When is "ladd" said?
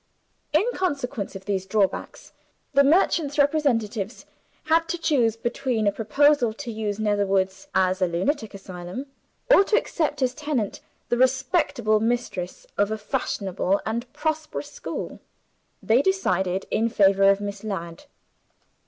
17.63-18.05